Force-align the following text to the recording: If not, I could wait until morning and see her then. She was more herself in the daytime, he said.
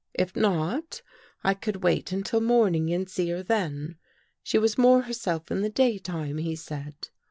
If 0.15 0.35
not, 0.35 1.03
I 1.43 1.53
could 1.53 1.83
wait 1.83 2.11
until 2.11 2.41
morning 2.41 2.91
and 2.91 3.07
see 3.07 3.29
her 3.29 3.43
then. 3.43 3.97
She 4.41 4.57
was 4.57 4.75
more 4.75 5.03
herself 5.03 5.51
in 5.51 5.61
the 5.61 5.69
daytime, 5.69 6.39
he 6.39 6.55
said. 6.55 7.09